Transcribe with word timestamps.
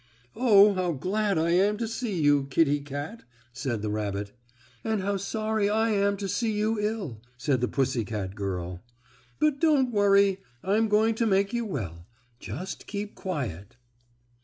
"Oh, 0.35 0.73
how 0.73 0.93
glad 0.93 1.37
I 1.37 1.51
am 1.51 1.77
to 1.77 1.87
see 1.87 2.19
you, 2.19 2.47
Kittie 2.49 2.79
Kat," 2.79 3.23
said 3.53 3.83
the 3.83 3.91
rabbit. 3.91 4.31
"And 4.83 5.03
how 5.03 5.17
sorry 5.17 5.69
I 5.69 5.89
am 5.91 6.17
to 6.17 6.27
see 6.27 6.53
you 6.53 6.79
ill," 6.79 7.21
said 7.37 7.61
the 7.61 7.67
pussy 7.67 8.03
girl. 8.03 8.81
"But 9.37 9.59
don't 9.59 9.91
worry. 9.91 10.39
I'm 10.63 10.87
going 10.87 11.13
to 11.13 11.27
make 11.27 11.53
you 11.53 11.65
well. 11.65 12.07
Just 12.39 12.87
keep 12.87 13.13
quiet." 13.13 13.77